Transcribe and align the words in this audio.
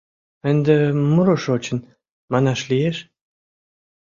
Ынде 0.49 0.75
муро 1.11 1.35
шочын, 1.43 1.79
манаш 2.31 2.59
лиеш? 2.69 2.97